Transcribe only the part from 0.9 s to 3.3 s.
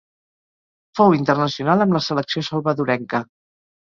Fou internacional amb la selecció salvadorenca.